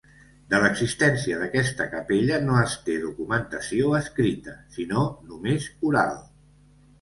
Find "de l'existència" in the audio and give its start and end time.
0.51-1.35